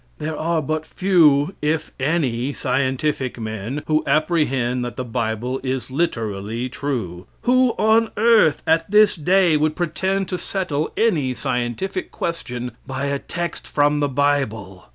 [0.17, 6.69] There are but few, if any, scientific men, who apprehend that the Bible is literally
[6.69, 7.27] true.
[7.43, 13.19] Who on earth at this day would pretend to settle any scientific question by a
[13.19, 14.87] text from the Bible?